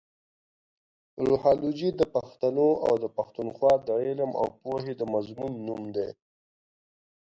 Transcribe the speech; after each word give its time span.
روهالوجي 1.27 1.89
د 1.99 2.01
پښتنو 2.15 2.67
اٶ 2.85 2.97
د 3.03 3.05
پښتونخوا 3.17 3.73
د 3.87 3.89
علم 4.03 4.31
اٶ 4.43 4.51
پوهې 4.61 4.93
د 4.97 5.01
مضمون 5.13 5.51
نوم 5.67 5.81
دې. 5.95 6.09